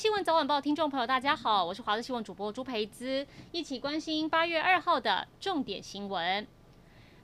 [0.00, 6.46] 新闻早晚报听众朋友，大家好，我是华视新闻主播朱培姿，一起关心八月二号的重点新闻。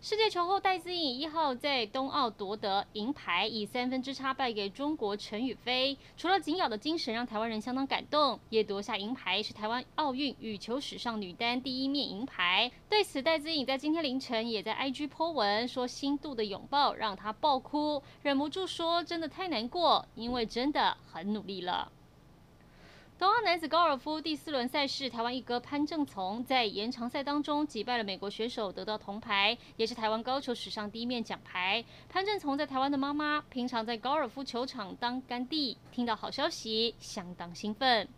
[0.00, 5.96] 世界球后戴资颖一号在冬奥夺得银牌，以三分之差败给中国陈雨菲。
[6.16, 12.72] 除了紧咬的精神让台湾人相当感动，也夺下银牌，是台湾奥运羽球史上女单第一面银牌。
[12.88, 21.92] 对此，戴资颖在今天凌晨也在 IG po 文说，心度的拥抱让她爆哭，忍不住说真的太难过，因为真的很努力了。
[23.16, 31.84] 东奥男子高尔夫第四轮赛事，台湾一哥潘正从在延长赛当中击败了美国选手，得到铜牌，也是台湾高球史上第一面奖牌。
[32.08, 38.08] 潘正从在台湾的妈妈，平常在高尔夫球场当干弟，听到好消息相当兴奋。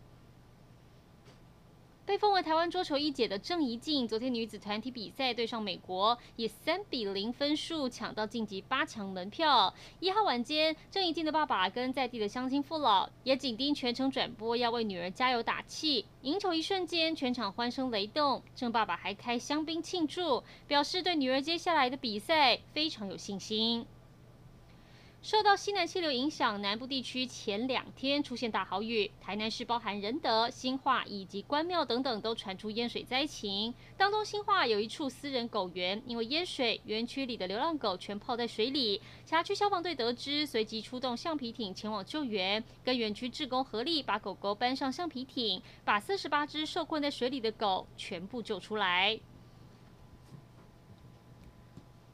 [2.06, 9.74] 被封为台湾桌球一姐的郑怡静，昨天女子团体比赛对上美国，以三比零分数抢到晋级八强门票。
[9.98, 16.06] 一号晚间，郑怡静的爸爸跟在地的乡亲父老也紧盯全程转播，要为女儿加油打气。
[16.22, 23.84] 赢球一瞬间，全场欢声雷动，郑爸爸还开香槟庆祝，表示对女儿接下来的比赛非常有信心。
[25.22, 33.74] 受到西南气流影响，南部地区前两天出现大豪雨，台南市包含仁德、新化以及关庙等等都传出淹水灾情。
[33.96, 39.02] 当中新化有一处私人狗园，因为淹水，园区里的流浪狗全泡在水里。
[39.24, 49.18] 辖区消防队得知，随即出动橡皮艇前往救援，跟园区志工合力把狗狗搬上橡皮艇，把四十八只受困在水里的狗全部救出来。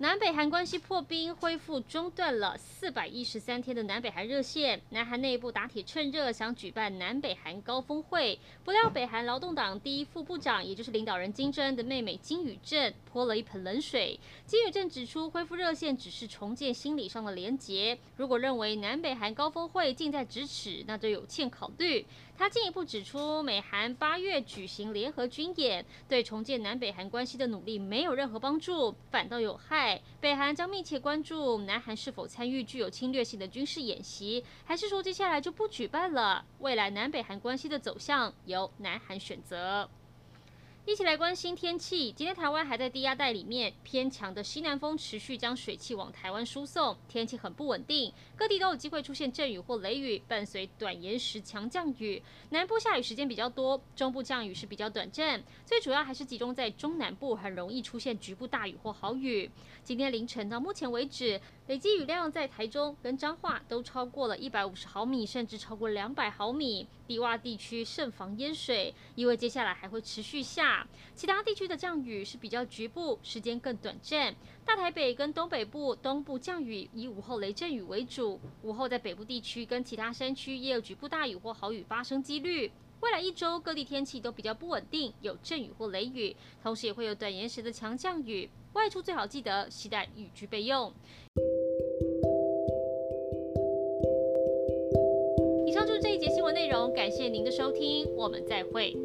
[0.03, 4.81] 南北韩关系破冰，恢复中断了四百一十三天的南北韩热线。
[4.91, 14.19] 南韩内部打铁趁热，想举办南北韩高峰会，不料北韩劳动党第一副部长，也就是领导人金正恩的妹妹金宇镇泼了一盆冷水。
[14.45, 17.97] 金宇镇指出，恢复热线只是重建心理上的连结。
[18.17, 22.05] 如果认为南北韩高峰会近在咫尺，那就有欠考虑。
[22.43, 30.03] 他进一步指出，美韩八月举行联合军演，对重建南北韩关系的努力没有任何帮助，反倒有害。
[30.21, 36.45] 北韩将密切关注南韩是否参与具有侵略性的军事演习，还是说接下来就不举办了？
[36.59, 39.89] 未来南北韩关系的走向由南韩选择。
[40.85, 42.11] 一起来关心天气。
[42.11, 52.21] 今天台湾还在低压带里面，偏强的西南风持续将水汽往台湾输送，天气很不稳定，各地都有机会出现阵雨或雷雨，伴随短延时强降雨。
[52.51, 59.49] 南部下雨时间比较多，中部降雨是比较短暂，最主要还是集中在中南部，很容易出现局部大雨或豪雨。
[59.85, 66.89] 今天凌晨到目前为止，累积雨量在台中跟彰化都超过了一百五十毫米，甚至超过两百毫米。
[67.05, 70.72] 低洼地区慎防淹水，因为接下来还会持续下。
[71.15, 74.35] 其他地区的降雨是比较局部，时间更短暂。
[74.65, 82.71] 大台北跟东北部东部降雨以午后雷阵雨为主，午后在北部地区跟其他山区也有局部大雨或豪雨发生几率。
[83.01, 88.49] 未来一周各地天气都比较不稳定，有阵雨或雷雨，同时也会有短延时的强降雨。
[88.75, 90.93] 外出最好记得携带雨具备用。
[95.67, 98.97] 以上就是这一节新闻内容，感谢您的收听，我们再会。